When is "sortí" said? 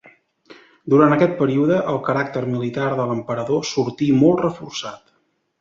3.75-4.09